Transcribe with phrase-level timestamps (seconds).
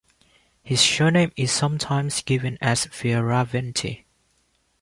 [0.63, 4.05] His surname is sometimes given as Fieraventi.